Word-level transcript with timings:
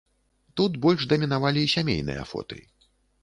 Тут 0.59 0.77
больш 0.85 1.01
дамінавалі 1.11 1.67
сямейныя 1.75 2.23
фоты. 2.33 2.59